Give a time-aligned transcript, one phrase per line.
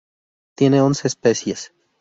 [0.55, 1.71] Tiene once especies.